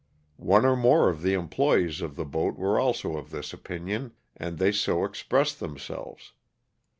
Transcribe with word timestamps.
One 0.37 0.65
or 0.65 0.75
more 0.75 1.09
of 1.09 1.21
the 1.21 1.35
employes 1.35 2.01
of 2.01 2.15
the 2.15 2.25
boat 2.25 2.57
were 2.57 2.79
also 2.79 3.17
of 3.17 3.29
this 3.29 3.53
opinion 3.53 4.13
and 4.35 4.57
they 4.57 4.71
so 4.71 5.05
expressed 5.05 5.59
themselves. 5.59 6.33